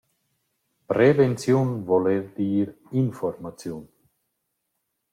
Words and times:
Prevenziun 0.91 1.69
voul 1.87 2.07
dir 2.11 2.41
eir 2.47 2.69
infuormaziun. 3.01 3.83